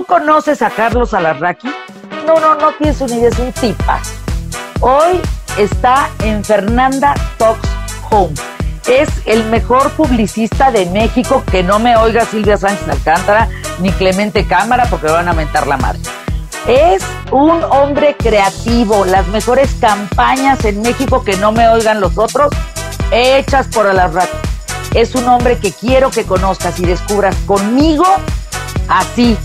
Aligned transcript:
¿Tú 0.00 0.06
conoces 0.06 0.62
a 0.62 0.70
Carlos 0.70 1.12
Alarraqui? 1.12 1.68
No, 2.26 2.40
no, 2.40 2.54
no 2.54 2.72
tienes 2.72 2.98
una 3.02 3.16
idea, 3.16 3.28
es 3.28 3.38
un 3.38 3.52
tipas. 3.52 4.14
Hoy 4.80 5.20
está 5.58 6.08
en 6.20 6.42
Fernanda 6.42 7.14
Talks 7.36 7.68
Home. 8.08 8.32
Es 8.88 9.10
el 9.26 9.44
mejor 9.50 9.90
publicista 9.90 10.70
de 10.70 10.86
México, 10.86 11.44
que 11.50 11.62
no 11.62 11.78
me 11.78 11.98
oiga 11.98 12.24
Silvia 12.24 12.56
Sánchez 12.56 12.88
Alcántara 12.88 13.50
ni 13.80 13.92
Clemente 13.92 14.46
Cámara 14.46 14.86
porque 14.88 15.08
van 15.08 15.28
a 15.28 15.34
mentar 15.34 15.66
la 15.66 15.76
madre. 15.76 16.00
Es 16.66 17.02
un 17.30 17.62
hombre 17.64 18.16
creativo, 18.18 19.04
las 19.04 19.28
mejores 19.28 19.70
campañas 19.82 20.64
en 20.64 20.80
México 20.80 21.22
que 21.24 21.36
no 21.36 21.52
me 21.52 21.68
oigan 21.68 22.00
los 22.00 22.16
otros, 22.16 22.48
hechas 23.10 23.66
por 23.66 23.86
Alarraqui. 23.86 24.38
Es 24.94 25.14
un 25.14 25.28
hombre 25.28 25.58
que 25.58 25.72
quiero 25.72 26.10
que 26.10 26.24
conozcas 26.24 26.80
y 26.80 26.86
descubras 26.86 27.36
conmigo 27.44 28.06
así, 28.90 29.36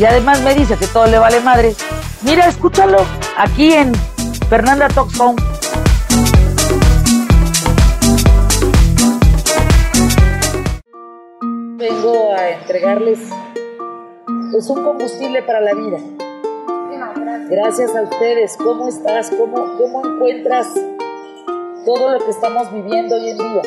y 0.00 0.04
además 0.06 0.40
me 0.40 0.54
dice 0.54 0.78
que 0.78 0.86
todo 0.86 1.06
le 1.06 1.18
vale 1.18 1.40
madre. 1.40 1.74
Mira, 2.22 2.46
escúchalo 2.46 3.04
aquí 3.36 3.74
en 3.74 3.92
Fernanda 4.48 4.88
Talks 4.88 5.20
Home. 5.20 5.36
Vengo 11.76 12.32
a 12.32 12.48
entregarles 12.48 13.18
pues 14.50 14.70
un 14.70 14.82
combustible 14.82 15.42
para 15.42 15.60
la 15.60 15.74
vida. 15.74 15.98
Gracias 17.50 17.94
a 17.94 18.00
ustedes. 18.00 18.56
¿Cómo 18.56 18.88
estás? 18.88 19.30
¿Cómo, 19.30 19.76
¿Cómo 19.76 20.02
encuentras 20.06 20.66
todo 21.84 22.12
lo 22.12 22.24
que 22.24 22.30
estamos 22.30 22.72
viviendo 22.72 23.16
hoy 23.16 23.28
en 23.28 23.36
día? 23.36 23.62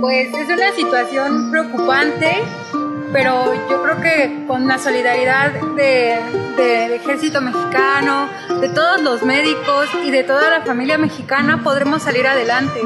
Pues 0.00 0.28
es 0.32 0.48
una 0.48 0.72
situación 0.76 1.50
preocupante 1.50 2.36
pero 3.12 3.54
yo 3.68 3.82
creo 3.82 4.00
que 4.00 4.44
con 4.46 4.66
la 4.66 4.78
solidaridad 4.78 5.52
del 5.76 6.92
ejército 6.92 7.40
mexicano, 7.40 8.28
de 8.60 8.68
todos 8.68 9.02
los 9.02 9.22
médicos 9.22 9.88
y 10.04 10.10
de 10.10 10.22
toda 10.22 10.50
la 10.50 10.62
familia 10.62 10.98
mexicana 10.98 11.62
podremos 11.62 12.02
salir 12.02 12.26
adelante. 12.26 12.80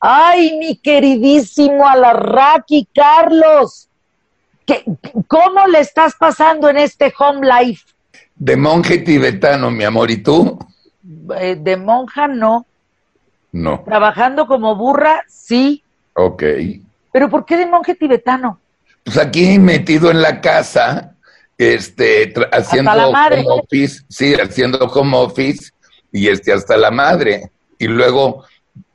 Ay, 0.00 0.56
mi 0.58 0.76
queridísimo 0.76 1.86
Alarraqui 1.88 2.88
Carlos, 2.94 3.88
¿qué, 4.64 4.84
¿cómo 5.26 5.66
le 5.66 5.80
estás 5.80 6.14
pasando 6.14 6.68
en 6.68 6.78
este 6.78 7.12
home 7.18 7.46
life? 7.46 7.84
De 8.36 8.56
monje 8.56 8.98
tibetano, 8.98 9.70
mi 9.72 9.82
amor, 9.82 10.10
¿y 10.12 10.18
tú? 10.18 10.56
Eh, 11.36 11.56
de 11.60 11.76
monja 11.76 12.28
no, 12.28 12.64
no. 13.52 13.82
Trabajando 13.84 14.46
como 14.46 14.76
burra, 14.76 15.22
sí. 15.28 15.82
Ok. 16.14 16.42
Pero 17.12 17.30
¿por 17.30 17.44
qué 17.44 17.56
de 17.56 17.66
monje 17.66 17.94
tibetano? 17.94 18.60
Pues 19.04 19.16
aquí 19.16 19.58
metido 19.58 20.10
en 20.10 20.20
la 20.20 20.40
casa, 20.40 21.14
este, 21.56 22.34
haciendo 22.52 22.90
home 22.90 23.44
office, 23.48 24.02
sí, 24.08 24.34
haciendo 24.34 24.86
home 24.86 25.16
office 25.16 25.70
y 26.12 26.28
este 26.28 26.52
hasta 26.52 26.76
la 26.76 26.90
madre. 26.90 27.50
Y 27.78 27.86
luego 27.86 28.44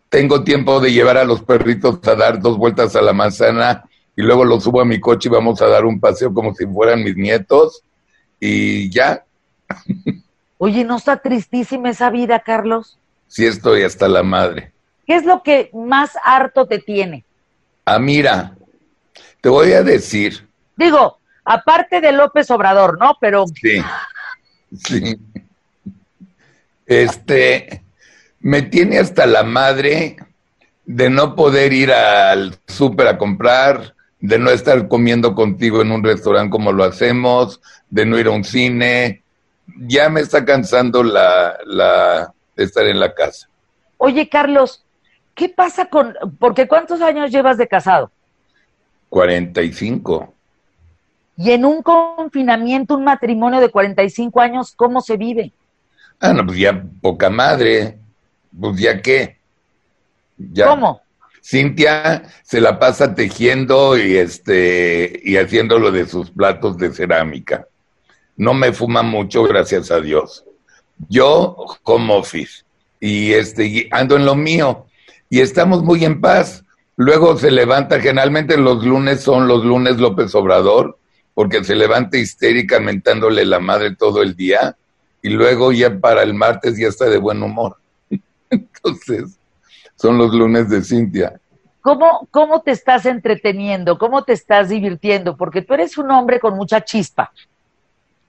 tengo 0.09 0.43
tiempo 0.43 0.79
de 0.79 0.91
llevar 0.91 1.17
a 1.17 1.23
los 1.23 1.41
perritos 1.41 1.99
a 2.07 2.15
dar 2.15 2.39
dos 2.39 2.57
vueltas 2.57 2.95
a 2.95 3.01
la 3.01 3.13
manzana 3.13 3.83
y 4.15 4.21
luego 4.21 4.45
los 4.45 4.63
subo 4.63 4.81
a 4.81 4.85
mi 4.85 4.99
coche 4.99 5.27
y 5.27 5.31
vamos 5.31 5.61
a 5.61 5.67
dar 5.67 5.85
un 5.85 5.99
paseo 5.99 6.33
como 6.33 6.53
si 6.53 6.65
fueran 6.67 7.03
mis 7.03 7.15
nietos 7.15 7.81
y 8.39 8.89
ya. 8.91 9.23
Oye, 10.59 10.83
¿no 10.83 10.97
está 10.97 11.17
tristísima 11.17 11.89
esa 11.89 12.09
vida, 12.09 12.39
Carlos? 12.39 12.99
Sí 13.33 13.47
estoy 13.47 13.81
hasta 13.81 14.07
la 14.07 14.21
madre. 14.21 14.71
¿Qué 15.07 15.15
es 15.15 15.25
lo 15.25 15.41
que 15.41 15.71
más 15.73 16.11
harto 16.23 16.67
te 16.67 16.77
tiene? 16.77 17.25
Ah, 17.83 17.97
mira, 17.97 18.55
te 19.41 19.49
voy 19.49 19.73
a 19.73 19.81
decir. 19.81 20.47
Digo, 20.77 21.17
aparte 21.43 21.99
de 21.99 22.11
López 22.11 22.51
Obrador, 22.51 22.99
¿no? 22.99 23.17
Pero. 23.19 23.45
Sí, 23.47 23.81
sí. 24.85 25.17
Este, 26.85 27.83
me 28.39 28.61
tiene 28.61 28.99
hasta 28.99 29.25
la 29.25 29.41
madre 29.41 30.17
de 30.85 31.09
no 31.09 31.35
poder 31.35 31.73
ir 31.73 31.91
al 31.91 32.55
súper 32.67 33.07
a 33.07 33.17
comprar, 33.17 33.95
de 34.19 34.37
no 34.37 34.51
estar 34.51 34.87
comiendo 34.87 35.33
contigo 35.33 35.81
en 35.81 35.91
un 35.91 36.03
restaurante 36.03 36.51
como 36.51 36.71
lo 36.71 36.83
hacemos, 36.83 37.61
de 37.89 38.05
no 38.05 38.19
ir 38.19 38.27
a 38.27 38.31
un 38.31 38.43
cine. 38.43 39.23
Ya 39.79 40.09
me 40.09 40.21
está 40.21 40.45
cansando 40.45 41.01
la, 41.03 41.57
la, 41.65 42.33
de 42.55 42.63
estar 42.63 42.85
en 42.85 42.99
la 42.99 43.13
casa. 43.13 43.47
Oye, 43.97 44.27
Carlos, 44.29 44.83
¿qué 45.35 45.49
pasa 45.49 45.85
con, 45.85 46.15
porque 46.39 46.67
cuántos 46.67 47.01
años 47.01 47.31
llevas 47.31 47.57
de 47.57 47.67
casado? 47.67 48.11
45. 49.09 50.33
Y 51.37 51.51
en 51.51 51.65
un 51.65 51.81
confinamiento, 51.81 52.95
un 52.95 53.03
matrimonio 53.03 53.59
de 53.59 53.69
45 53.69 54.39
años, 54.39 54.73
¿cómo 54.75 55.01
se 55.01 55.17
vive? 55.17 55.51
Ah, 56.19 56.33
no, 56.33 56.45
pues 56.45 56.57
ya 56.59 56.83
poca 57.01 57.29
madre. 57.29 57.97
Pues 58.59 58.79
ya 58.79 59.01
qué. 59.01 59.37
Ya. 60.37 60.67
¿Cómo? 60.67 61.01
Cintia 61.43 62.23
se 62.43 62.61
la 62.61 62.79
pasa 62.79 63.13
tejiendo 63.13 63.97
y 63.97 64.15
este 64.15 65.19
y 65.23 65.35
haciendo 65.35 65.77
lo 65.77 65.91
de 65.91 66.05
sus 66.05 66.31
platos 66.31 66.77
de 66.77 66.91
cerámica. 66.91 67.67
No 68.37 68.53
me 68.53 68.71
fuma 68.71 69.03
mucho, 69.03 69.43
gracias 69.43 69.91
a 69.91 69.99
Dios. 69.99 70.45
Yo 71.09 71.55
como 71.83 72.15
office 72.15 72.63
y 72.99 73.33
este 73.33 73.87
ando 73.91 74.15
en 74.15 74.25
lo 74.25 74.35
mío 74.35 74.85
y 75.29 75.41
estamos 75.41 75.83
muy 75.83 76.05
en 76.05 76.21
paz. 76.21 76.63
Luego 76.95 77.37
se 77.37 77.49
levanta, 77.49 77.99
generalmente 77.99 78.57
los 78.57 78.85
lunes 78.85 79.21
son 79.21 79.47
los 79.47 79.65
lunes 79.65 79.97
López 79.97 80.35
Obrador, 80.35 80.99
porque 81.33 81.63
se 81.63 81.75
levanta 81.75 82.17
histérica 82.17 82.79
mentándole 82.79 83.45
la 83.45 83.59
madre 83.59 83.95
todo 83.95 84.21
el 84.21 84.35
día 84.35 84.77
y 85.21 85.29
luego 85.29 85.71
ya 85.71 85.99
para 85.99 86.21
el 86.21 86.33
martes 86.33 86.77
ya 86.77 86.87
está 86.87 87.05
de 87.05 87.17
buen 87.17 87.41
humor. 87.41 87.77
Entonces, 88.49 89.39
son 89.95 90.17
los 90.17 90.33
lunes 90.33 90.69
de 90.69 90.83
Cintia. 90.83 91.39
¿Cómo, 91.81 92.27
¿Cómo 92.31 92.61
te 92.61 92.71
estás 92.71 93.05
entreteniendo? 93.05 93.97
¿Cómo 93.97 94.23
te 94.23 94.33
estás 94.33 94.69
divirtiendo? 94.69 95.35
Porque 95.35 95.61
tú 95.61 95.73
eres 95.73 95.97
un 95.97 96.11
hombre 96.11 96.39
con 96.39 96.55
mucha 96.55 96.81
chispa. 96.81 97.31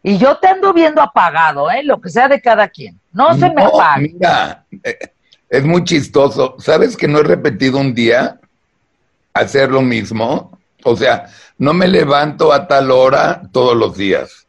Y 0.06 0.18
yo 0.18 0.36
te 0.36 0.48
ando 0.48 0.74
viendo 0.74 1.00
apagado, 1.00 1.70
¿eh? 1.70 1.82
Lo 1.82 1.98
que 1.98 2.10
sea 2.10 2.28
de 2.28 2.38
cada 2.38 2.68
quien. 2.68 3.00
No 3.10 3.32
se 3.38 3.50
me 3.50 3.64
apaga. 3.64 3.96
Mira, 3.96 4.66
eh, 4.82 4.98
es 5.48 5.64
muy 5.64 5.82
chistoso. 5.82 6.56
¿Sabes 6.58 6.94
que 6.94 7.08
no 7.08 7.20
he 7.20 7.22
repetido 7.22 7.78
un 7.78 7.94
día 7.94 8.38
hacer 9.32 9.70
lo 9.70 9.80
mismo? 9.80 10.58
O 10.84 10.94
sea, 10.94 11.30
no 11.56 11.72
me 11.72 11.88
levanto 11.88 12.52
a 12.52 12.68
tal 12.68 12.90
hora 12.90 13.40
todos 13.50 13.74
los 13.74 13.96
días. 13.96 14.46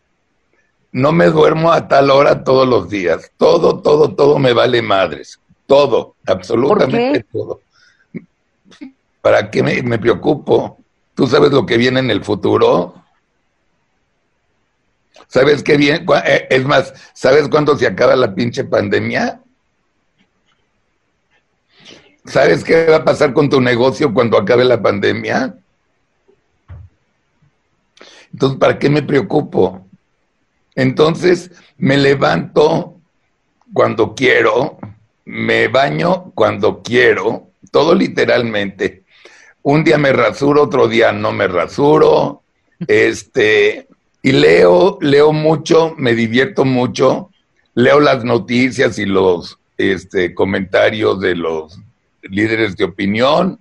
No 0.91 1.13
me 1.13 1.27
duermo 1.27 1.71
a 1.71 1.87
tal 1.87 2.11
hora 2.11 2.43
todos 2.43 2.67
los 2.67 2.89
días. 2.89 3.31
Todo, 3.37 3.79
todo, 3.79 4.13
todo 4.13 4.37
me 4.37 4.51
vale 4.51 4.81
madres. 4.81 5.39
Todo, 5.67 6.15
absolutamente 6.27 7.25
todo. 7.31 7.61
¿Para 9.21 9.49
qué 9.49 9.63
me, 9.63 9.81
me 9.83 9.99
preocupo? 9.99 10.79
¿Tú 11.13 11.27
sabes 11.27 11.53
lo 11.53 11.65
que 11.65 11.77
viene 11.77 12.01
en 12.01 12.11
el 12.11 12.25
futuro? 12.25 13.04
¿Sabes 15.27 15.63
qué 15.63 15.77
bien? 15.77 16.05
Eh, 16.25 16.47
es 16.49 16.65
más, 16.65 16.93
¿sabes 17.13 17.47
cuándo 17.49 17.77
se 17.77 17.87
acaba 17.87 18.15
la 18.15 18.33
pinche 18.33 18.63
pandemia? 18.63 19.41
¿Sabes 22.25 22.63
qué 22.63 22.85
va 22.85 22.97
a 22.97 23.05
pasar 23.05 23.33
con 23.33 23.49
tu 23.49 23.61
negocio 23.61 24.13
cuando 24.13 24.37
acabe 24.37 24.65
la 24.65 24.81
pandemia? 24.81 25.55
Entonces, 28.33 28.59
¿para 28.59 28.79
qué 28.79 28.89
me 28.89 29.03
preocupo? 29.03 29.87
Entonces, 30.73 31.51
me 31.77 31.97
levanto 31.97 32.99
cuando 33.73 34.13
quiero, 34.15 34.77
me 35.25 35.67
baño 35.67 36.31
cuando 36.33 36.81
quiero, 36.81 37.49
todo 37.71 37.93
literalmente. 37.93 39.03
Un 39.63 39.83
día 39.83 39.97
me 39.97 40.11
rasuro, 40.11 40.63
otro 40.63 40.87
día 40.87 41.11
no 41.11 41.31
me 41.31 41.47
rasuro. 41.47 42.43
Este, 42.87 43.87
y 44.25 44.31
leo, 44.31 44.97
leo 45.01 45.31
mucho, 45.31 45.93
me 45.99 46.15
divierto 46.15 46.65
mucho, 46.65 47.29
leo 47.75 47.99
las 47.99 48.23
noticias 48.23 48.97
y 48.97 49.05
los 49.05 49.59
este, 49.77 50.33
comentarios 50.33 51.19
de 51.19 51.35
los 51.35 51.79
líderes 52.23 52.75
de 52.75 52.85
opinión. 52.85 53.59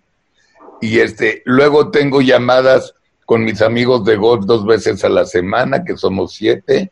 Y 0.81 1.00
este, 1.00 1.43
luego 1.44 1.90
tengo 1.90 2.22
llamadas 2.22 2.94
con 3.26 3.44
mis 3.44 3.61
amigos 3.61 4.06
de 4.06 4.16
golf 4.16 4.46
dos 4.46 4.64
veces 4.64 5.05
a 5.05 5.11
la 5.11 5.26
semana, 5.26 5.84
que 5.84 5.99
somos 5.99 6.32
siete. 6.32 6.90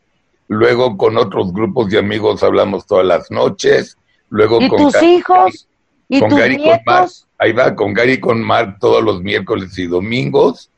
Luego 0.49 0.99
con 0.99 1.17
otros 1.17 1.51
grupos 1.55 1.89
de 1.89 1.99
amigos 1.99 2.43
hablamos 2.43 2.85
todas 2.85 3.07
las 3.07 3.31
noches. 3.31 3.97
Luego 4.29 4.61
¿Y 4.61 4.69
con 4.69 4.83
tus 4.83 5.03
hijos? 5.03 5.67
¿Y 6.11 6.21
con 6.21 6.29
tus 6.29 6.39
Gary 6.39 6.59
nietos? 6.59 7.27
ahí 7.39 7.53
va, 7.53 7.75
con 7.75 7.95
Gary 7.95 8.13
y 8.13 8.21
con 8.21 8.43
Mark 8.43 8.77
todos 8.81 9.03
los 9.03 9.23
miércoles 9.23 9.79
y 9.79 9.87
domingos. 9.87 10.71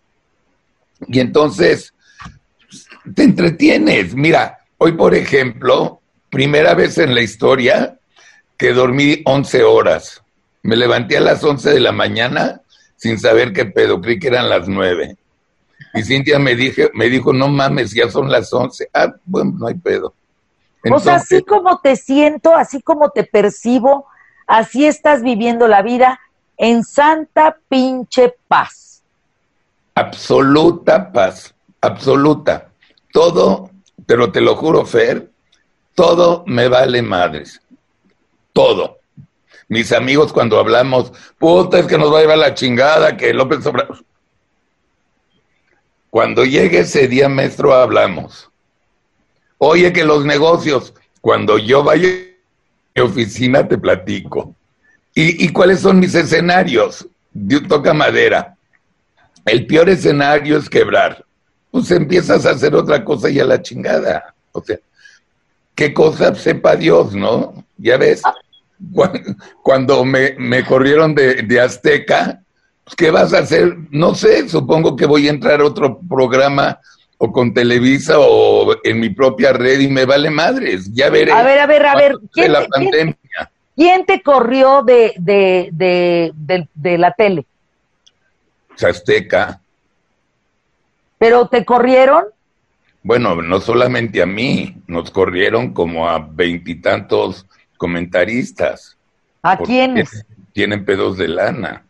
Y 1.09 1.19
entonces, 1.19 1.94
te 3.15 3.25
entretienes. 3.25 4.15
Mira, 4.15 4.59
hoy 4.79 4.93
por 4.93 5.15
ejemplo, 5.15 6.01
primera 6.31 6.75
vez 6.75 6.99
en 6.99 7.15
la 7.15 7.23
historia 7.23 7.99
que 8.57 8.73
dormí 8.73 9.23
11 9.25 9.65
horas. 9.65 10.23
Me 10.63 10.77
levanté 10.77 11.17
a 11.17 11.21
las 11.21 11.43
11 11.45 11.71
de 11.71 11.81
la 11.81 11.93
mañana, 11.93 12.61
sin 12.97 13.19
saber 13.19 13.53
qué 13.53 13.67
pedo, 13.67 14.01
creí 14.01 14.19
que 14.19 14.29
eran 14.29 14.49
las 14.49 14.67
nueve. 14.67 15.17
Y 15.93 16.03
Cintia 16.03 16.39
me, 16.39 16.57
dije, 16.57 16.91
me 16.95 17.09
dijo, 17.09 17.33
no 17.33 17.49
mames, 17.49 17.93
ya 17.93 18.11
son 18.11 18.31
las 18.31 18.53
once. 18.53 18.89
Ah, 18.93 19.15
bueno, 19.25 19.55
no 19.59 19.67
hay 19.69 19.75
pedo. 19.75 20.15
o 20.91 20.99
sea, 20.99 21.17
así 21.17 21.43
como 21.43 21.79
te 21.79 21.97
siento, 21.97 22.55
así 22.55 22.83
como 22.83 23.11
te 23.11 23.25
percibo, 23.25 24.07
así 24.47 24.87
estás 24.87 25.23
viviendo 25.23 25.69
la 25.69 25.83
vida 25.83 26.19
en 26.57 26.83
santa 26.83 27.59
pinche 27.69 28.35
paz. 28.49 29.03
Absoluta 29.95 31.13
paz, 31.13 31.55
absoluta. 31.81 32.71
Todo, 33.15 33.71
pero 34.07 34.33
te 34.33 34.41
lo 34.41 34.57
juro, 34.57 34.85
Fer, 34.85 35.31
todo 35.95 36.43
me 36.49 36.67
vale 36.67 37.01
madres. 37.01 37.61
Todo. 38.53 38.99
Mis 39.69 39.93
amigos 39.93 40.33
cuando 40.33 40.59
hablamos, 40.59 41.13
puta, 41.39 41.79
es 41.79 41.87
que 41.87 41.97
nos 41.97 42.13
va 42.13 42.19
a 42.19 42.21
llevar 42.23 42.39
la 42.39 42.55
chingada, 42.55 43.17
que 43.17 43.33
López 43.33 43.65
Obrador. 43.67 44.05
Cuando 46.11 46.45
llegue 46.45 46.81
ese 46.81 47.07
día, 47.07 47.29
maestro, 47.29 47.73
hablamos. 47.73 48.51
Oye, 49.59 49.93
que 49.93 50.03
los 50.03 50.25
negocios, 50.25 50.93
cuando 51.21 51.57
yo 51.57 51.85
vaya 51.85 52.09
a 52.09 53.01
mi 53.01 53.03
oficina, 53.03 53.69
te 53.69 53.79
platico. 53.79 54.57
¿Y, 55.15 55.51
cuáles 55.51 55.79
son 55.79 56.01
mis 56.01 56.17
escenarios? 56.17 57.07
Toca 57.69 57.95
madera. 57.95 58.57
El 59.45 59.69
peor 59.69 59.89
escenario 59.89 60.59
es 60.59 60.69
quebrar. 60.69 61.25
Pues 61.75 61.91
empiezas 61.91 62.47
a 62.47 62.51
hacer 62.51 62.73
otra 62.77 63.05
cosa 63.05 63.29
y 63.29 63.41
a 63.41 63.45
la 63.45 63.61
chingada. 63.61 64.33
O 64.53 64.63
sea, 64.63 64.79
qué 65.75 65.93
cosa 65.93 66.33
sepa 66.37 66.77
Dios, 66.77 67.17
¿no? 67.17 67.65
Ya 67.77 67.97
ves, 67.97 68.23
cuando 69.61 70.05
me, 70.05 70.37
me 70.39 70.65
corrieron 70.65 71.17
de, 71.17 71.43
de, 71.43 71.61
Azteca, 71.61 72.41
pues, 72.85 72.95
¿qué 72.95 73.11
vas 73.11 73.35
a 73.35 73.39
hacer? 73.39 73.77
No 73.91 74.15
sé, 74.15 74.49
supongo 74.49 74.95
que 74.95 75.05
voy 75.05 75.27
a 75.27 75.31
entrar 75.31 75.61
a 75.61 75.65
otro 75.65 75.99
programa 76.09 76.79
o 77.19 77.33
con 77.33 77.53
Televisa 77.53 78.21
o 78.21 78.77
en 78.85 79.01
mi 79.01 79.11
propia 79.11 79.53
red 79.53 79.81
y 79.81 79.89
me 79.89 80.05
vale 80.05 80.31
madres. 80.31 80.95
Ya 80.95 81.11
veré. 81.11 81.33
A 81.33 81.43
ver, 81.43 81.59
a 81.59 81.67
ver, 81.67 81.87
a 81.87 81.97
ver. 81.97 82.15
¿quién, 82.31 82.53
la 82.53 82.69
pandemia. 82.69 83.17
¿quién, 83.75 84.07
te 84.07 84.23
corrió 84.23 84.85
de, 84.85 85.13
de, 85.19 85.71
de, 85.73 86.69
de, 86.73 86.99
la 86.99 87.11
tele? 87.15 87.45
Azteca. 88.81 89.61
¿Pero 91.19 91.49
te 91.49 91.65
corrieron? 91.65 92.25
Bueno, 93.03 93.41
no 93.43 93.61
solamente 93.61 94.23
a 94.23 94.27
mí, 94.27 94.77
nos 94.87 95.11
corrieron 95.11 95.75
como 95.75 96.09
a 96.09 96.19
veintitantos 96.19 97.47
comentaristas. 97.77 98.97
¿A 99.43 99.59
quiénes? 99.59 100.25
Tienen 100.53 100.85
pedos 100.85 101.19
de 101.19 101.29
lana. 101.29 101.85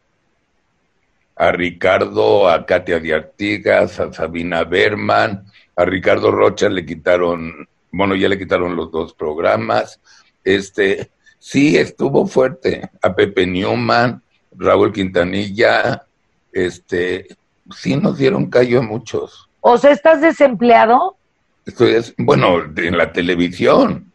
A 1.36 1.52
Ricardo, 1.52 2.48
a 2.48 2.66
Katia 2.66 2.98
de 2.98 3.14
Artigas, 3.14 4.00
a 4.00 4.12
Sabina 4.12 4.64
Berman, 4.64 5.44
a 5.76 5.84
Ricardo 5.84 6.30
Rocha 6.30 6.68
le 6.68 6.84
quitaron, 6.84 7.68
bueno, 7.90 8.14
ya 8.14 8.28
le 8.28 8.38
quitaron 8.38 8.76
los 8.76 8.90
dos 8.90 9.14
programas. 9.14 10.00
Este, 10.42 11.10
sí, 11.38 11.76
estuvo 11.76 12.26
fuerte. 12.26 12.90
A 13.02 13.14
Pepe 13.14 13.46
Newman, 13.46 14.22
Raúl 14.56 14.92
Quintanilla, 14.92 16.04
este, 16.52 17.28
sí 17.70 17.96
nos 17.96 18.18
dieron 18.18 18.46
callo 18.46 18.80
a 18.80 18.82
muchos. 18.82 19.48
O 19.60 19.78
sea, 19.78 19.90
¿estás 19.90 20.20
desempleado? 20.20 21.16
Estoy, 21.64 21.96
bueno, 22.18 22.56
en 22.76 22.98
la 22.98 23.12
televisión. 23.12 24.12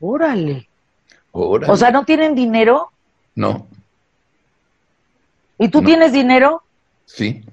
Órale. 0.00 0.68
O 1.32 1.76
sea, 1.76 1.90
¿no 1.90 2.04
tienen 2.04 2.34
dinero? 2.34 2.90
No. 3.34 3.68
¿Y 5.58 5.68
tú 5.68 5.82
tienes 5.82 6.12
dinero? 6.12 6.62
Sí. 7.04 7.44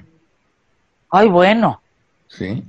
Ay, 1.11 1.27
bueno. 1.27 1.81
Sí. 2.27 2.63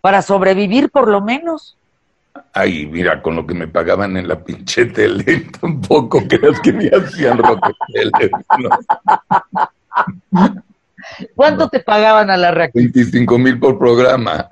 Para 0.00 0.22
sobrevivir 0.22 0.90
por 0.90 1.08
lo 1.08 1.20
menos. 1.20 1.76
Ay, 2.52 2.86
mira, 2.86 3.22
con 3.22 3.36
lo 3.36 3.46
que 3.46 3.54
me 3.54 3.68
pagaban 3.68 4.16
en 4.16 4.28
la 4.28 4.42
pinche 4.42 4.86
tele, 4.86 5.46
tampoco 5.60 6.26
creas 6.26 6.60
que 6.60 6.72
me 6.72 6.88
hacían 6.88 7.40
tele. 7.92 8.30
¿Cuánto 11.34 11.68
te 11.68 11.80
pagaban 11.80 12.30
a 12.30 12.36
la 12.36 12.50
reacción? 12.50 12.84
25 12.92 13.38
mil 13.38 13.58
por 13.58 13.78
programa. 13.78 14.50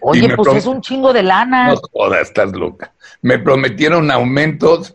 Oye, 0.00 0.34
pues 0.36 0.56
es 0.56 0.66
un 0.66 0.80
chingo 0.80 1.12
de 1.12 1.22
lana. 1.22 1.68
No 1.68 1.80
joda, 1.92 2.20
estás 2.20 2.52
loca. 2.52 2.92
Me 3.22 3.38
prometieron 3.38 4.10
aumentos 4.10 4.94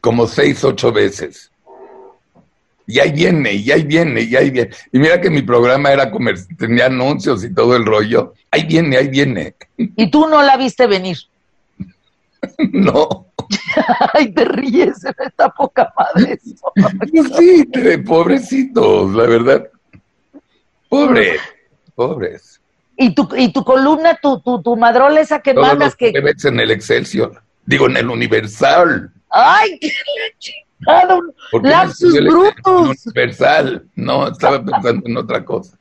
como 0.00 0.26
seis, 0.26 0.62
ocho 0.64 0.92
veces. 0.92 1.50
Y 2.86 2.98
ahí 2.98 3.12
viene, 3.12 3.52
y 3.52 3.70
ahí 3.70 3.84
viene, 3.84 4.22
y 4.22 4.34
ahí 4.34 4.50
viene. 4.50 4.70
Y 4.90 4.98
mira 4.98 5.20
que 5.20 5.30
mi 5.30 5.42
programa 5.42 5.92
era 5.92 6.10
comercial, 6.10 6.56
tenía 6.58 6.86
anuncios 6.86 7.44
y 7.44 7.54
todo 7.54 7.76
el 7.76 7.86
rollo. 7.86 8.34
Ahí 8.50 8.64
viene, 8.64 8.96
ahí 8.96 9.08
viene. 9.08 9.54
¿Y 9.76 10.10
tú 10.10 10.26
no 10.26 10.42
la 10.42 10.56
viste 10.56 10.88
venir? 10.88 11.16
no. 12.72 13.29
Ay, 14.14 14.32
te 14.32 14.44
ríes, 14.44 15.04
esta 15.04 15.48
poca 15.50 15.92
madre. 15.96 16.38
sí, 17.38 17.66
pobrecitos, 18.06 19.12
la 19.12 19.26
verdad. 19.26 19.68
Pobre, 20.88 21.38
pobres. 21.94 22.60
¿Y 22.96 23.14
tu, 23.14 23.28
y 23.36 23.52
tu 23.52 23.64
columna, 23.64 24.18
tu, 24.20 24.40
tu, 24.40 24.62
tu 24.62 24.76
madrola 24.76 25.20
esa 25.20 25.40
que 25.40 25.54
mandas 25.54 25.96
que... 25.96 26.12
ves 26.12 26.44
en 26.44 26.60
el 26.60 26.70
Excelsior, 26.70 27.42
digo, 27.64 27.86
en 27.86 27.96
el 27.96 28.10
Universal. 28.10 29.10
¡Ay, 29.30 29.78
qué 29.78 29.90
chingada! 30.38 31.18
¡Lapsus 31.62 32.14
brutus! 32.14 33.06
Universal, 33.06 33.86
no, 33.94 34.28
estaba 34.28 34.62
pensando 34.64 35.08
en 35.08 35.16
otra 35.16 35.44
cosa. 35.44 35.76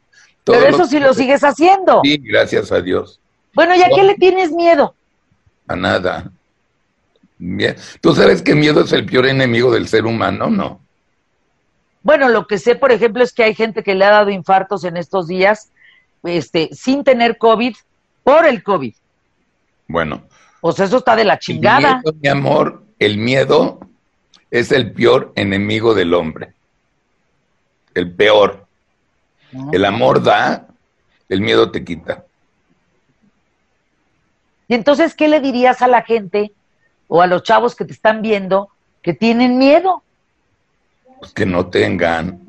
Pero 0.46 0.68
eso 0.68 0.86
sí 0.86 1.00
lo 1.00 1.14
sigues 1.14 1.44
haciendo. 1.44 2.02
Sí, 2.04 2.18
gracias 2.18 2.72
a 2.72 2.82
Dios. 2.82 3.20
Bueno, 3.54 3.76
¿y 3.76 3.82
a 3.82 3.90
qué 3.94 4.04
le 4.04 4.16
tienes 4.16 4.52
miedo? 4.52 4.96
A 5.68 5.76
nada. 5.76 6.32
Bien. 7.40 7.76
¿Tú 8.02 8.14
sabes 8.14 8.42
que 8.42 8.54
miedo 8.54 8.82
es 8.82 8.92
el 8.92 9.06
peor 9.06 9.26
enemigo 9.26 9.72
del 9.72 9.88
ser 9.88 10.06
humano, 10.06 10.50
no? 10.50 10.82
Bueno, 12.04 12.28
lo 12.28 12.48
que 12.48 12.58
sé, 12.58 12.76
por 12.76 12.92
ejemplo, 12.92 13.24
es 13.24 13.34
que 13.34 13.44
hay 13.44 13.56
gente 13.56 13.82
que 13.82 13.96
le 13.96 14.06
ha 14.06 14.12
dado 14.12 14.30
infartos 14.30 14.84
en 14.84 14.98
estos 14.98 15.28
días 15.28 15.72
este, 16.24 16.70
sin 16.74 17.04
tener 17.04 17.38
COVID 17.38 17.76
por 18.24 18.46
el 18.46 18.62
COVID. 18.62 18.94
Bueno. 19.88 20.24
Pues 20.60 20.80
eso 20.82 20.98
está 20.98 21.16
de 21.16 21.24
la 21.24 21.40
chingada. 21.40 22.02
mi 22.22 22.28
amor, 22.28 22.84
el 23.00 23.18
miedo 23.18 23.80
es 24.52 24.74
el 24.74 24.92
peor 24.92 25.32
enemigo 25.36 25.94
del 25.94 26.14
hombre. 26.14 26.54
El 27.94 28.12
peor. 28.12 28.68
El 29.72 29.86
amor 29.86 30.22
da, 30.22 30.68
el 31.30 31.40
miedo 31.40 31.72
te 31.72 31.86
quita. 31.86 32.26
Y 34.68 34.76
entonces, 34.76 35.16
¿qué 35.16 35.30
le 35.30 35.40
dirías 35.40 35.82
a 35.82 35.88
la 35.88 36.04
gente 36.04 36.52
o 37.10 37.22
a 37.22 37.28
los 37.28 37.44
chavos 37.44 37.76
que 37.76 37.84
te 37.84 37.92
están 37.92 38.22
viendo 38.22 38.70
que 39.02 39.14
tienen 39.14 39.58
miedo? 39.58 40.04
Pues 41.20 41.34
que 41.34 41.46
no 41.46 41.68
tengan. 41.68 42.40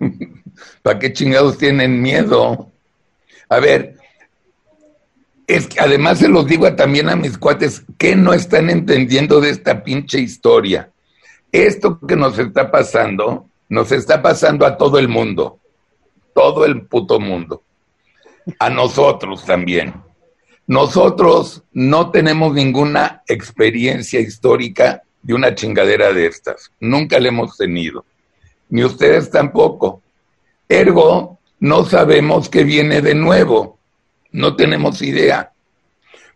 ¿Para 0.82 0.98
qué 0.98 1.12
chingados 1.12 1.58
tienen 1.58 2.02
miedo? 2.02 2.70
A 3.48 3.60
ver, 3.60 3.96
es 5.46 5.68
que 5.68 5.78
además 5.78 6.18
se 6.18 6.28
los 6.28 6.46
digo 6.46 6.74
también 6.74 7.08
a 7.08 7.14
mis 7.14 7.38
cuates 7.38 7.84
que 7.98 8.16
no 8.16 8.32
están 8.32 8.70
entendiendo 8.70 9.40
de 9.40 9.50
esta 9.50 9.84
pinche 9.84 10.18
historia. 10.18 10.90
Esto 11.52 12.00
que 12.00 12.16
nos 12.16 12.38
está 12.38 12.70
pasando, 12.70 13.48
nos 13.68 13.92
está 13.92 14.22
pasando 14.22 14.66
a 14.66 14.76
todo 14.76 14.98
el 14.98 15.08
mundo, 15.08 15.60
todo 16.34 16.64
el 16.64 16.86
puto 16.86 17.20
mundo, 17.20 17.62
a 18.58 18.70
nosotros 18.70 19.44
también. 19.44 20.05
Nosotros 20.66 21.62
no 21.72 22.10
tenemos 22.10 22.52
ninguna 22.52 23.22
experiencia 23.28 24.20
histórica 24.20 25.02
de 25.22 25.34
una 25.34 25.54
chingadera 25.54 26.12
de 26.12 26.26
estas, 26.26 26.70
nunca 26.80 27.18
la 27.18 27.28
hemos 27.28 27.56
tenido, 27.56 28.04
ni 28.68 28.84
ustedes 28.84 29.30
tampoco. 29.30 30.02
Ergo, 30.68 31.38
no 31.60 31.84
sabemos 31.84 32.48
qué 32.48 32.64
viene 32.64 33.00
de 33.00 33.14
nuevo, 33.14 33.78
no 34.32 34.54
tenemos 34.56 35.02
idea, 35.02 35.52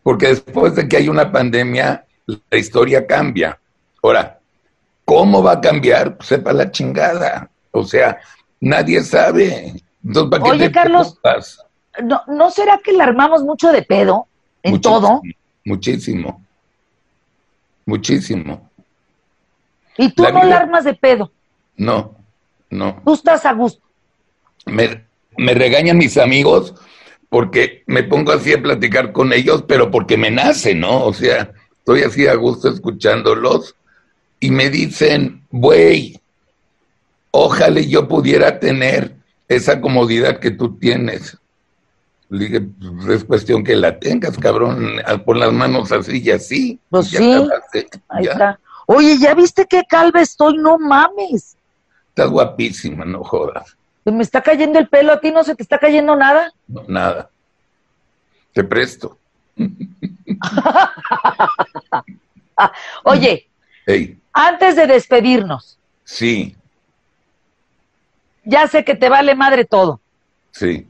porque 0.02 0.28
después 0.28 0.74
de 0.74 0.88
que 0.88 0.96
hay 0.96 1.08
una 1.08 1.30
pandemia, 1.30 2.04
la 2.26 2.58
historia 2.58 3.06
cambia. 3.06 3.60
Ahora, 4.02 4.38
¿cómo 5.04 5.42
va 5.42 5.52
a 5.52 5.60
cambiar? 5.60 6.16
Pues 6.16 6.28
sepa 6.28 6.52
la 6.52 6.70
chingada, 6.70 7.50
o 7.72 7.84
sea, 7.84 8.18
nadie 8.60 9.02
sabe. 9.02 9.82
Oye, 10.42 10.72
Carlos, 10.72 11.18
¿no, 12.02 12.22
¿no 12.26 12.50
será 12.50 12.78
que 12.78 12.92
le 12.92 13.02
armamos 13.02 13.42
mucho 13.42 13.72
de 13.72 13.82
pedo 13.82 14.26
en 14.62 14.80
todo? 14.80 15.22
Muchísimo, 15.64 16.42
muchísimo. 17.86 18.70
¿Y 19.96 20.10
tú 20.10 20.22
no 20.22 20.42
le 20.44 20.54
armas 20.54 20.84
de 20.84 20.94
pedo? 20.94 21.30
No, 21.76 22.16
no. 22.70 23.02
Tú 23.04 23.14
estás 23.14 23.44
a 23.44 23.52
gusto. 23.52 23.82
Me, 24.66 25.04
me 25.36 25.54
regañan 25.54 25.98
mis 25.98 26.16
amigos 26.16 26.74
porque 27.28 27.84
me 27.86 28.02
pongo 28.02 28.32
así 28.32 28.52
a 28.52 28.62
platicar 28.62 29.12
con 29.12 29.32
ellos, 29.32 29.64
pero 29.66 29.90
porque 29.90 30.16
me 30.16 30.30
nace, 30.30 30.74
¿no? 30.74 31.04
O 31.04 31.12
sea, 31.12 31.52
estoy 31.78 32.02
así 32.02 32.26
a 32.26 32.34
gusto 32.34 32.68
escuchándolos 32.68 33.76
y 34.40 34.50
me 34.50 34.70
dicen, 34.70 35.44
güey, 35.50 36.20
ojalá 37.30 37.80
yo 37.80 38.08
pudiera 38.08 38.58
tener 38.58 39.14
esa 39.48 39.80
comodidad 39.80 40.40
que 40.40 40.50
tú 40.50 40.76
tienes. 40.78 41.36
Le 42.30 42.44
dije, 42.46 42.60
pues 42.60 43.08
es 43.08 43.24
cuestión 43.24 43.64
que 43.64 43.74
la 43.74 43.98
tengas, 43.98 44.38
cabrón, 44.38 44.96
pon 45.24 45.40
las 45.40 45.52
manos 45.52 45.90
así 45.90 46.22
y 46.22 46.30
así. 46.30 46.78
Pues 46.88 47.08
sí, 47.08 47.48
ahí 48.08 48.24
está. 48.24 48.60
Oye, 48.86 49.18
¿ya 49.18 49.34
viste 49.34 49.66
qué 49.66 49.82
calva 49.88 50.20
estoy? 50.20 50.56
No 50.56 50.78
mames. 50.78 51.56
Estás 52.08 52.30
guapísima, 52.30 53.04
no 53.04 53.24
jodas. 53.24 53.76
Me 54.04 54.22
está 54.22 54.42
cayendo 54.42 54.78
el 54.78 54.88
pelo, 54.88 55.12
¿a 55.12 55.20
ti 55.20 55.30
no 55.30 55.44
se 55.44 55.54
te 55.54 55.62
está 55.62 55.78
cayendo 55.78 56.16
nada? 56.16 56.52
No, 56.66 56.84
nada. 56.88 57.30
Te 58.52 58.64
presto. 58.64 59.18
Oye, 63.04 63.48
antes 64.32 64.76
de 64.76 64.86
despedirnos. 64.86 65.78
Sí. 66.04 66.56
Ya 68.44 68.68
sé 68.68 68.84
que 68.84 68.94
te 68.94 69.08
vale 69.08 69.34
madre 69.34 69.64
todo. 69.64 70.00
Sí. 70.50 70.86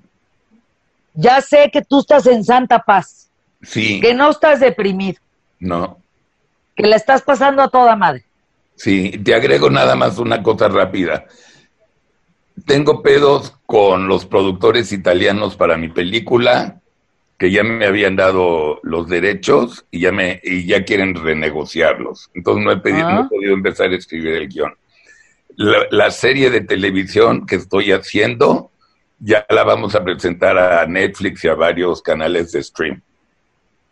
Ya 1.21 1.41
sé 1.43 1.71
que 1.71 1.83
tú 1.83 2.01
estás 2.01 2.27
en 2.27 2.45
santa 2.45 2.79
paz. 2.79 3.31
Sí. 3.63 4.01
Que 4.01 4.15
no 4.15 4.31
estás 4.31 4.61
deprimido. 4.61 5.21
No. 5.59 5.99
Que 6.75 6.87
la 6.87 6.97
estás 6.97 7.21
pasando 7.23 7.63
a 7.63 7.69
toda 7.69 7.95
madre. 7.95 8.25
Sí, 8.75 9.11
te 9.23 9.35
agrego 9.35 9.69
nada 9.69 9.95
más 9.97 10.19
una 10.19 10.43
cosa 10.43 10.69
rápida. 10.69 11.27
Tengo 12.65 13.03
pedos 13.03 13.55
con 13.67 14.09
los 14.09 14.25
productores 14.25 14.93
italianos 14.93 15.57
para 15.57 15.77
mi 15.77 15.89
película, 15.89 16.81
que 17.39 17.51
ya 17.51 17.63
me 17.63 17.85
habían 17.85 18.17
dado 18.17 18.81
los 18.83 19.07
derechos 19.09 19.85
y 19.91 20.01
ya 20.01 20.13
me 20.13 20.41
y 20.43 20.67
ya 20.67 20.85
quieren 20.85 21.15
renegociarlos. 21.15 22.31
Entonces 22.35 22.65
no 22.65 22.73
he 22.73 22.79
pedido, 22.79 23.11
no 23.11 23.21
he 23.21 23.25
ah. 23.25 23.29
podido 23.29 23.53
empezar 23.53 23.91
a 23.91 23.97
escribir 23.97 24.33
el 24.37 24.49
guion. 24.49 24.75
la, 25.57 26.11
serie 26.11 26.49
de 26.49 26.63
televisión 26.63 27.45
que 27.47 27.57
estoy 27.57 27.93
haciendo 27.93 28.70
ya 29.21 29.47
la 29.51 29.63
vamos 29.65 29.95
a 29.95 30.03
presentar 30.03 30.59
a 30.59 30.87
Netflix 30.87 31.45
y 31.45 31.49
a 31.49 31.55
varios 31.55 32.01
canales 32.03 32.53
de 32.53 32.63
stream. 32.63 33.03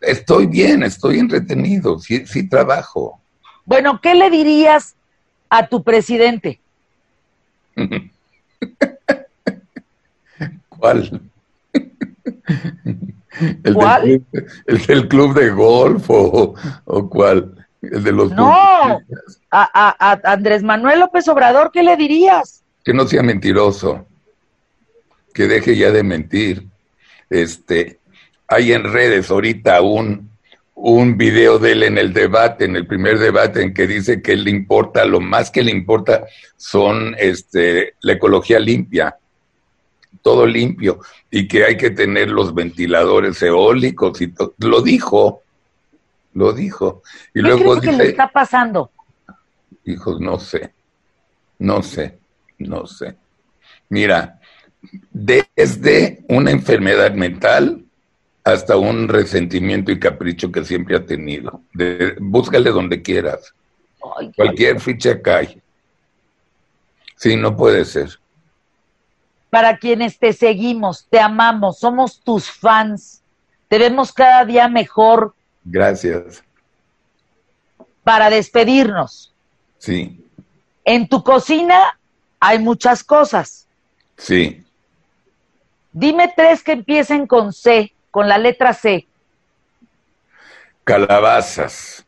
Estoy 0.01 0.47
bien, 0.47 0.81
estoy 0.83 1.19
entretenido, 1.19 1.99
sí, 1.99 2.25
sí 2.25 2.49
trabajo. 2.49 3.21
Bueno, 3.65 3.99
¿qué 4.01 4.15
le 4.15 4.31
dirías 4.31 4.95
a 5.49 5.67
tu 5.67 5.83
presidente? 5.83 6.59
¿Cuál? 10.69 11.21
¿El 13.63 13.73
¿Cuál? 13.73 14.03
Del, 14.03 14.25
¿El 14.65 14.85
del 14.85 15.07
club 15.07 15.33
de 15.35 15.49
golf 15.51 16.05
o, 16.09 16.55
cuál? 17.09 17.67
¿El 17.81 18.03
de 18.03 18.11
los 18.11 18.31
No, 18.31 18.49
a, 18.49 18.99
a 19.51 20.19
Andrés 20.23 20.63
Manuel 20.63 20.99
López 20.99 21.27
Obrador, 21.27 21.71
¿qué 21.71 21.83
le 21.83 21.95
dirías? 21.95 22.63
Que 22.83 22.93
no 22.93 23.07
sea 23.07 23.21
mentiroso 23.21 24.08
que 25.33 25.47
deje 25.47 25.75
ya 25.75 25.91
de 25.91 26.03
mentir. 26.03 26.65
Este, 27.29 27.99
hay 28.47 28.73
en 28.73 28.83
redes 28.83 29.29
ahorita 29.29 29.81
un, 29.81 30.29
un 30.81 31.17
video 31.17 31.59
de 31.59 31.73
él 31.73 31.83
en 31.83 31.97
el 31.97 32.13
debate, 32.13 32.65
en 32.65 32.75
el 32.75 32.87
primer 32.87 33.19
debate, 33.19 33.61
en 33.61 33.73
que 33.73 33.85
dice 33.85 34.21
que 34.21 34.35
le 34.35 34.49
importa, 34.49 35.05
lo 35.05 35.19
más 35.19 35.51
que 35.51 35.63
le 35.63 35.71
importa 35.71 36.25
son 36.57 37.15
este, 37.19 37.95
la 38.01 38.13
ecología 38.13 38.59
limpia, 38.59 39.17
todo 40.21 40.45
limpio, 40.45 40.99
y 41.29 41.47
que 41.47 41.65
hay 41.65 41.77
que 41.77 41.91
tener 41.91 42.29
los 42.29 42.53
ventiladores 42.53 43.41
eólicos 43.43 44.19
y 44.21 44.29
todo. 44.29 44.55
Lo 44.59 44.81
dijo, 44.81 45.43
lo 46.33 46.53
dijo. 46.53 47.03
Y 47.33 47.41
¿Qué 47.41 47.41
luego 47.41 47.77
crees 47.77 47.97
que 47.97 48.03
le 48.03 48.09
está 48.09 48.27
pasando? 48.29 48.91
Hijos, 49.85 50.19
no 50.19 50.39
sé, 50.39 50.73
no 51.59 51.83
sé, 51.83 52.17
no 52.59 52.87
sé. 52.87 53.15
Mira, 53.89 54.38
desde 55.11 56.23
una 56.27 56.51
enfermedad 56.51 57.13
mental 57.13 57.83
hasta 58.43 58.77
un 58.77 59.07
resentimiento 59.07 59.91
y 59.91 59.99
capricho 59.99 60.51
que 60.51 60.63
siempre 60.63 60.95
ha 60.95 61.05
tenido. 61.05 61.61
búscale 62.19 62.71
donde 62.71 63.01
quieras. 63.01 63.53
Cualquier 64.35 64.79
ficha 64.79 65.21
cae. 65.21 65.61
Sí, 67.15 67.35
no 67.35 67.55
puede 67.55 67.83
ser. 67.85 68.19
Para 69.49 69.77
quienes 69.77 70.17
te 70.17 70.31
seguimos, 70.31 71.05
te 71.09 71.19
amamos, 71.19 71.79
somos 71.79 72.19
tus 72.21 72.49
fans, 72.49 73.21
te 73.67 73.77
vemos 73.77 74.13
cada 74.13 74.45
día 74.45 74.67
mejor. 74.67 75.33
Gracias. 75.63 76.43
Para 78.03 78.29
despedirnos. 78.29 79.33
Sí. 79.77 80.23
En 80.85 81.07
tu 81.07 81.23
cocina 81.23 81.99
hay 82.39 82.59
muchas 82.59 83.03
cosas. 83.03 83.67
Sí. 84.17 84.63
Dime 85.91 86.31
tres 86.35 86.63
que 86.63 86.73
empiecen 86.73 87.25
con 87.25 87.51
C, 87.51 87.93
con 88.11 88.27
la 88.27 88.37
letra 88.37 88.73
C. 88.73 89.07
Calabazas, 90.83 92.05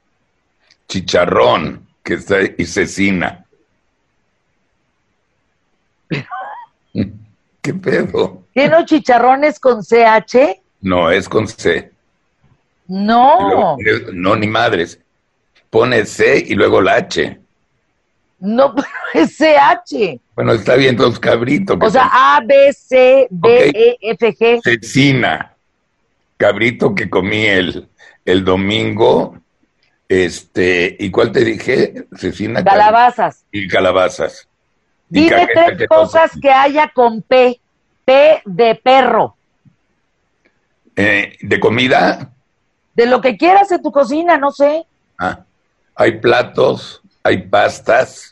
chicharrón, 0.88 1.88
que 2.04 2.16
está 2.16 2.38
y 2.58 2.66
cecina. 2.66 3.46
¿Qué 7.62 7.74
pedo? 7.74 8.44
¿Tiene 8.54 8.86
chicharrones 8.86 9.60
con 9.60 9.84
CH? 9.84 10.62
No, 10.82 11.12
es 11.12 11.30
con 11.30 11.48
C. 11.48 11.92
No. 12.88 13.78
no, 14.12 14.36
ni 14.36 14.48
madres. 14.48 15.00
Pone 15.70 16.06
C 16.06 16.44
y 16.46 16.56
luego 16.56 16.82
la 16.82 16.96
H. 16.96 17.40
No, 18.42 18.76
es 19.14 19.38
CH. 19.38 20.20
Bueno, 20.36 20.54
está 20.54 20.76
bien, 20.76 20.98
los 20.98 21.20
cabritos. 21.20 21.78
O 21.80 21.90
sea, 21.90 22.10
A, 22.12 22.42
B, 22.44 22.74
C, 22.74 23.28
D, 23.30 23.70
E, 23.70 23.98
F, 24.02 24.36
G. 24.36 24.62
Cecina. 24.64 25.56
Cabrito 26.38 26.94
que 26.96 27.10
comí 27.10 27.46
el, 27.46 27.88
el 28.26 28.44
domingo. 28.44 29.38
Este, 30.10 30.98
¿y 31.00 31.12
cuál 31.12 31.32
te 31.32 31.46
dije? 31.46 32.08
Cecina. 32.18 32.64
Calabazas. 32.64 33.46
Y 33.52 33.68
calabazas. 33.68 34.48
Dime 35.08 35.48
tres 35.54 35.88
cosas 35.88 36.32
que 36.42 36.50
haya 36.50 36.90
con 36.94 37.22
P. 37.22 37.60
P 38.04 38.42
de 38.44 38.76
perro. 38.76 39.36
Eh, 40.96 41.38
¿De 41.42 41.60
comida? 41.60 42.32
De 42.96 43.06
lo 43.06 43.22
que 43.22 43.38
quieras 43.38 43.72
en 43.72 43.82
tu 43.82 43.92
cocina, 43.92 44.38
no 44.38 44.52
sé. 44.52 44.86
Ah, 45.18 45.46
hay 45.96 46.20
platos, 46.20 47.02
hay 47.24 47.44
pastas, 47.44 48.31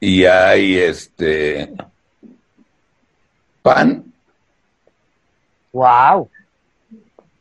y 0.00 0.24
hay 0.24 0.78
este 0.78 1.70
pan. 3.60 4.04
Wow. 5.72 6.30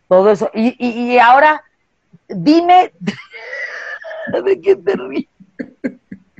Todo 0.09 0.31
eso. 0.31 0.51
Y, 0.53 0.75
y, 0.77 1.17
ahora, 1.17 1.63
dime, 2.27 2.91
¿de 4.45 4.61
qué 4.61 4.75
te 4.75 4.95
ríes? 4.95 5.27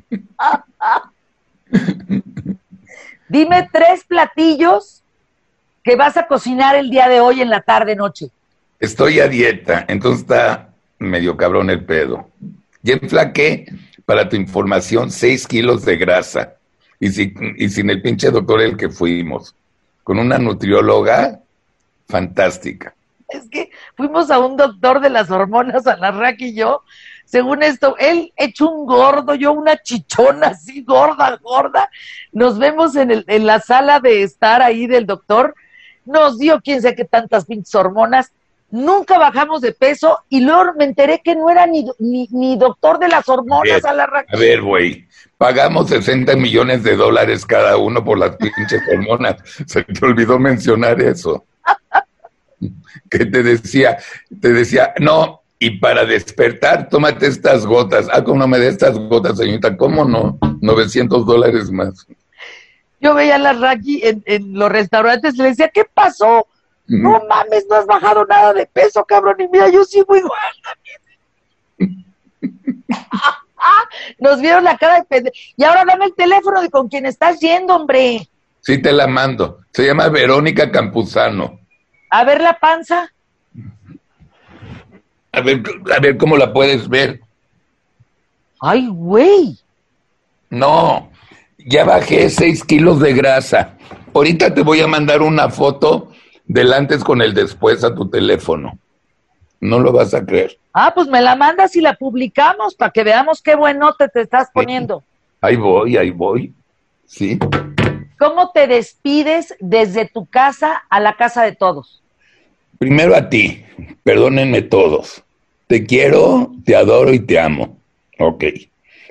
dime 3.30 3.70
tres 3.72 4.04
platillos 4.04 5.04
que 5.84 5.96
vas 5.96 6.18
a 6.18 6.28
cocinar 6.28 6.76
el 6.76 6.90
día 6.90 7.08
de 7.08 7.22
hoy 7.22 7.42
en 7.42 7.50
la 7.50 7.62
tarde 7.62 7.96
noche. 7.96 8.30
Estoy 8.80 9.20
a 9.20 9.28
dieta, 9.28 9.86
entonces 9.88 10.22
está 10.22 10.70
medio 10.98 11.38
cabrón 11.38 11.70
el 11.70 11.86
pedo. 11.86 12.30
Ya 12.82 12.96
enflaqué 12.96 13.68
para 14.10 14.28
tu 14.28 14.36
información, 14.36 15.12
seis 15.12 15.46
kilos 15.46 15.86
de 15.86 15.96
grasa. 15.96 16.56
Y, 17.00 17.64
y 17.64 17.70
sin 17.70 17.92
el 17.92 18.02
pinche 18.02 18.32
doctor 18.32 18.60
el 18.60 18.76
que 18.76 18.90
fuimos. 18.90 19.54
Con 20.04 20.18
una 20.18 20.40
nutrióloga 20.40 21.42
fantástica. 22.08 22.96
Es 23.28 23.48
que 23.52 23.70
fuimos 23.96 24.32
a 24.32 24.40
un 24.40 24.58
doctor 24.58 25.00
de 25.00 25.12
las 25.12 25.30
hormonas, 25.30 25.86
a 25.86 25.96
la 25.96 26.10
RAC 26.10 26.42
y 26.42 26.56
yo. 26.56 26.82
Según 27.24 27.62
esto, 27.62 27.96
él 28.00 28.34
hecho 28.36 28.68
un 28.68 28.88
gordo, 28.88 29.36
yo 29.36 29.52
una 29.52 29.78
chichona 29.78 30.48
así, 30.48 30.82
gorda, 30.82 31.38
gorda. 31.44 31.88
Nos 32.32 32.58
vemos 32.58 32.96
en, 32.96 33.12
el, 33.12 33.26
en 33.28 33.46
la 33.46 33.60
sala 33.60 34.00
de 34.00 34.24
estar 34.24 34.64
ahí 34.64 34.88
del 34.88 35.06
doctor. 35.06 35.54
Nos 36.04 36.40
dio 36.40 36.60
quién 36.62 36.82
sabe 36.82 36.96
qué 36.96 37.06
tantas 37.06 37.46
pinches 37.46 37.76
hormonas 37.76 38.32
nunca 38.72 39.18
bajamos 39.18 39.62
de 39.62 39.72
peso 39.72 40.20
y 40.30 40.42
luego 40.42 40.74
me 40.78 40.86
enteré 40.86 41.22
que 41.24 41.36
no 41.36 41.50
era 41.50 41.66
ni, 41.66 41.86
ni, 42.00 42.58
doctor 42.58 43.00
de 43.00 43.08
las 43.08 43.28
hormonas 43.28 43.84
a, 43.86 43.94
la 43.94 44.04
A 44.04 44.38
ver, 44.38 44.62
güey, 44.62 45.08
pagamos 45.38 45.90
60 45.90 46.36
millones 46.36 46.84
de 46.84 46.96
dólares 46.96 47.46
cada 47.46 47.78
uno 47.78 48.04
por 48.04 48.18
las 48.18 48.36
pinches 48.36 48.82
hormonas. 48.92 49.38
Se 49.66 49.84
te 49.84 50.06
olvidó 50.06 50.40
mencionar 50.40 51.02
eso. 51.02 51.46
que 53.10 53.26
te 53.26 53.44
decía, 53.44 53.98
te 54.42 54.54
decía, 54.54 54.94
no, 55.00 55.42
y 55.58 55.80
para 55.80 56.06
despertar, 56.06 56.90
tómate 56.90 57.28
estas 57.28 57.66
gotas. 57.66 58.08
Ah, 58.14 58.24
¿cómo 58.24 58.40
no 58.40 58.48
me 58.48 58.60
dé 58.60 58.68
estas 58.68 58.98
gotas, 58.98 59.38
señorita? 59.38 59.76
¿Cómo 59.76 60.06
no? 60.06 60.38
900 60.62 61.26
dólares 61.26 61.72
más. 61.72 62.08
Yo 63.02 63.14
veía 63.14 63.36
a 63.36 63.40
la 63.40 63.54
Raki 63.54 64.02
en, 64.04 64.24
en 64.26 64.54
los 64.54 64.70
restaurantes 64.70 65.36
y 65.36 65.38
le 65.38 65.50
decía, 65.50 65.70
¿qué 65.70 65.86
pasó? 65.92 66.48
No 66.90 67.22
mames, 67.30 67.68
no 67.70 67.76
has 67.76 67.86
bajado 67.86 68.26
nada 68.26 68.52
de 68.54 68.66
peso, 68.66 69.06
cabrón. 69.06 69.36
Y 69.40 69.48
mira, 69.48 69.70
yo 69.70 69.84
sigo 69.84 70.16
igual 70.16 70.40
también. 70.64 72.06
Nos 74.20 74.42
vieron 74.42 74.64
la 74.64 74.78
cara 74.78 74.96
de 74.96 75.04
pendejo. 75.04 75.36
Y 75.56 75.64
ahora 75.64 75.86
dame 75.86 76.06
el 76.06 76.16
teléfono 76.16 76.62
de 76.62 76.70
con 76.70 76.90
quien 76.90 77.06
estás 77.06 77.40
yendo, 77.40 77.76
hombre. 77.76 78.28
Sí, 78.62 78.82
te 78.82 78.92
la 78.92 79.06
mando. 79.06 79.60
Se 79.72 79.86
llama 79.86 80.10
Verónica 80.10 80.72
Campuzano. 80.72 81.60
A 82.10 82.24
ver 82.24 82.42
la 82.42 82.58
panza. 82.58 83.14
A 85.32 85.42
ver, 85.42 85.62
a 85.96 86.00
ver 86.00 86.18
cómo 86.18 86.38
la 86.38 86.52
puedes 86.52 86.90
ver. 86.90 87.22
Ay, 88.60 88.88
güey. 88.88 89.60
No, 90.50 91.12
ya 91.60 91.86
bajé 91.86 92.32
seis 92.32 92.64
kilos 92.64 93.00
de 93.00 93.14
grasa. 93.14 93.78
Ahorita 94.14 94.54
te 94.54 94.64
voy 94.64 94.82
a 94.82 94.88
mandar 94.88 95.22
una 95.22 95.50
foto 95.50 96.12
del 96.50 96.74
antes 96.74 97.04
con 97.04 97.22
el 97.22 97.34
después 97.34 97.84
a 97.84 97.94
tu 97.96 98.10
teléfono. 98.10 98.78
No 99.62 99.80
lo 99.80 99.94
vas 99.94 100.14
a 100.14 100.26
creer. 100.26 100.58
Ah, 100.74 100.92
pues 100.94 101.08
me 101.08 101.22
la 101.22 101.36
mandas 101.36 101.76
y 101.76 101.82
la 101.82 101.94
publicamos 101.94 102.76
para 102.76 102.92
que 102.92 103.04
veamos 103.04 103.42
qué 103.42 103.56
bueno 103.56 103.94
te, 103.94 104.10
te 104.10 104.22
estás 104.22 104.50
poniendo. 104.52 105.04
Ahí 105.42 105.56
voy, 105.56 105.96
ahí 105.96 106.10
voy. 106.10 106.52
Sí. 107.06 107.38
¿Cómo 108.18 108.52
te 108.52 108.68
despides 108.68 109.56
desde 109.60 110.06
tu 110.06 110.26
casa 110.26 110.84
a 110.90 111.00
la 111.00 111.16
casa 111.16 111.44
de 111.44 111.56
todos? 111.56 112.02
Primero 112.80 113.16
a 113.16 113.30
ti, 113.30 113.64
perdónenme 114.04 114.64
todos. 114.64 115.24
Te 115.68 115.86
quiero, 115.86 116.52
te 116.66 116.76
adoro 116.76 117.14
y 117.14 117.20
te 117.20 117.40
amo. 117.40 117.78
Ok. 118.18 118.46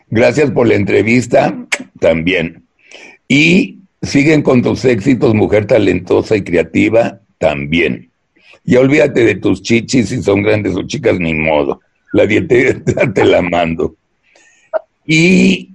Gracias 0.08 0.50
por 0.50 0.66
la 0.66 0.74
entrevista 0.74 1.54
también. 2.00 2.64
Y 3.28 3.78
siguen 4.02 4.42
con 4.42 4.62
tus 4.62 4.84
éxitos, 4.84 5.34
mujer 5.34 5.66
talentosa 5.66 6.34
y 6.34 6.42
creativa 6.42 7.20
también. 7.38 8.10
Y 8.64 8.76
olvídate 8.76 9.24
de 9.24 9.36
tus 9.36 9.62
chichis 9.62 10.08
si 10.10 10.22
son 10.22 10.42
grandes 10.42 10.76
o 10.76 10.82
chicas, 10.82 11.18
ni 11.18 11.34
modo. 11.34 11.80
La 12.12 12.26
dieta 12.26 12.54
te 13.14 13.24
la 13.24 13.42
mando. 13.42 13.94
Y, 15.06 15.70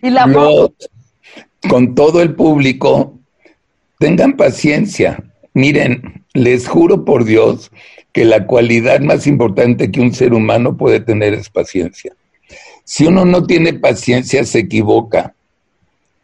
¿Y 0.00 0.10
la 0.10 0.26
con 1.68 1.94
todo 1.94 2.22
el 2.22 2.34
público, 2.34 3.18
tengan 3.98 4.36
paciencia. 4.36 5.22
Miren, 5.54 6.24
les 6.32 6.66
juro 6.66 7.04
por 7.04 7.24
Dios 7.24 7.70
que 8.12 8.24
la 8.24 8.46
cualidad 8.46 9.00
más 9.00 9.26
importante 9.26 9.90
que 9.90 10.00
un 10.00 10.12
ser 10.12 10.34
humano 10.34 10.76
puede 10.76 11.00
tener 11.00 11.34
es 11.34 11.48
paciencia. 11.48 12.14
Si 12.84 13.06
uno 13.06 13.24
no 13.24 13.46
tiene 13.46 13.74
paciencia, 13.74 14.44
se 14.44 14.60
equivoca 14.60 15.34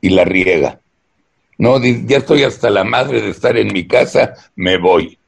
y 0.00 0.10
la 0.10 0.24
riega. 0.24 0.80
No, 1.58 1.82
ya 1.82 2.18
estoy 2.18 2.44
hasta 2.44 2.70
la 2.70 2.84
madre 2.84 3.20
de 3.20 3.30
estar 3.30 3.56
en 3.56 3.72
mi 3.72 3.86
casa, 3.86 4.34
me 4.54 4.78
voy. 4.78 5.18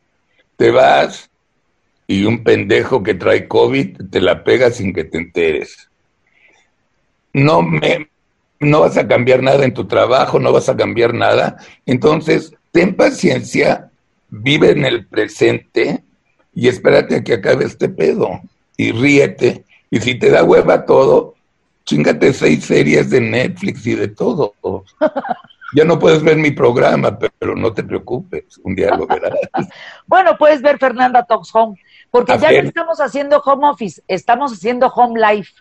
Te 0.57 0.71
vas 0.71 1.29
y 2.07 2.25
un 2.25 2.45
pendejo 2.45 3.03
que 3.03 3.15
trae 3.15 3.49
COVID 3.49 4.11
te 4.11 4.21
la 4.21 4.45
pega 4.45 4.71
sin 4.71 4.93
que 4.93 5.05
te 5.05 5.19
enteres. 5.19 5.91
No 7.33 7.63
me, 7.63 8.11
no 8.61 8.81
vas 8.81 8.97
a 8.97 9.09
cambiar 9.09 9.43
nada 9.43 9.65
en 9.65 9.75
tu 9.75 9.87
trabajo, 9.87 10.39
no 10.39 10.53
vas 10.53 10.69
a 10.69 10.77
cambiar 10.77 11.15
nada. 11.15 11.57
Entonces, 11.85 12.53
ten 12.71 12.95
paciencia, 12.95 13.91
vive 14.29 14.71
en 14.71 14.85
el 14.85 15.07
presente 15.07 16.05
y 16.55 16.69
espérate 16.69 17.17
a 17.17 17.25
que 17.25 17.35
acabe 17.35 17.65
este 17.65 17.89
pedo 17.89 18.41
y 18.77 18.93
ríete. 18.93 19.65
Y 19.91 19.99
si 19.99 20.17
te 20.17 20.31
da 20.31 20.45
hueva 20.45 20.85
todo, 20.87 21.35
chingate 21.85 22.33
seis 22.33 22.65
series 22.65 23.11
de 23.11 23.21
Netflix 23.21 23.85
y 23.87 23.97
de 23.97 24.09
todo. 24.09 24.55
Ya 25.75 25.85
no 25.85 25.99
puedes 25.99 26.23
ver 26.23 26.37
mi 26.37 26.51
programa, 26.51 27.17
pero 27.39 27.55
no 27.55 27.73
te 27.73 27.83
preocupes, 27.85 28.59
un 28.65 28.75
día 28.75 28.95
lo 28.97 29.07
verás. 29.07 29.33
bueno, 30.07 30.37
puedes 30.37 30.63
ver 30.63 30.79
Fernanda 30.79 31.25
Talks 31.25 31.51
Home, 31.55 31.81
porque 32.11 32.39
ya 32.39 32.51
no 32.51 32.69
estamos 32.69 33.01
haciendo 33.01 33.39
home 33.39 33.69
office, 33.69 34.03
estamos 34.09 34.53
haciendo 34.53 34.89
home 34.89 35.21
life. 35.21 35.53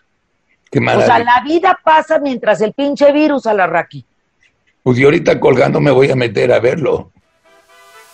o 0.72 1.00
sea, 1.00 1.18
la 1.20 1.42
vida 1.44 1.78
pasa 1.84 2.18
mientras 2.18 2.60
el 2.60 2.72
pinche 2.72 3.12
virus 3.12 3.46
a 3.46 3.54
la 3.54 3.66
Raki. 3.66 4.04
Pues 4.82 4.98
yo 4.98 5.08
ahorita 5.08 5.38
colgando 5.38 5.80
me 5.80 5.90
voy 5.90 6.10
a 6.10 6.16
meter 6.16 6.52
a 6.52 6.58
verlo. 6.58 7.12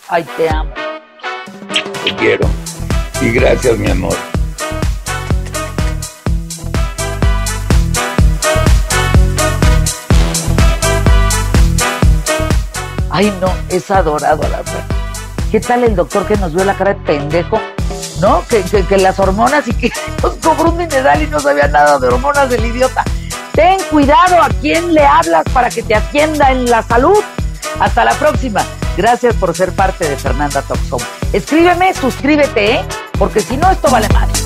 Ay, 0.09 0.25
te 0.37 0.49
amo. 0.49 0.73
Te 2.05 2.15
quiero. 2.17 2.49
Y 3.23 3.31
gracias, 3.31 3.79
mi 3.79 3.91
amor. 3.91 4.36
Ay, 13.17 13.35
no, 13.41 13.51
es 13.71 13.91
adorado 13.91 14.43
a 14.43 14.49
la 14.49 14.59
verdad. 14.59 14.85
¿Qué 15.51 15.59
tal 15.59 15.85
el 15.85 15.97
doctor 15.97 16.27
que 16.27 16.37
nos 16.37 16.53
vio 16.53 16.67
la 16.67 16.77
cara 16.77 16.93
de 16.93 17.01
pendejo? 17.01 17.59
¿No? 18.21 18.45
Que, 18.47 18.63
que, 18.63 18.99
las 18.99 19.19
hormonas 19.19 19.67
y 19.69 19.73
que 19.73 19.91
nos 20.23 20.35
cobró 20.35 20.69
un 20.69 20.77
mineral 20.77 21.23
y 21.23 21.27
no 21.27 21.41
sabía 21.41 21.67
nada 21.67 21.99
de 21.99 22.09
hormonas 22.09 22.51
del 22.51 22.67
idiota. 22.67 23.03
Ten 23.55 23.79
cuidado 23.91 24.43
a 24.43 24.51
quién 24.61 24.93
le 24.93 25.03
hablas 25.07 25.45
para 25.55 25.71
que 25.71 25.83
te 25.83 25.95
atienda 25.95 26.53
en 26.53 26.67
la 26.67 26.83
salud. 26.83 27.25
Hasta 27.81 28.05
la 28.05 28.13
próxima. 28.13 28.63
Gracias 28.99 29.35
por 29.37 29.57
ser 29.57 29.73
parte 29.73 30.07
de 30.07 30.17
Fernanda 30.17 30.61
Talks 30.61 31.03
Escríbeme, 31.33 31.95
suscríbete, 31.95 32.75
¿eh? 32.75 32.85
Porque 33.19 33.41
si 33.41 33.57
no, 33.57 33.71
esto 33.71 33.91
vale 33.91 34.11
más. 34.11 34.46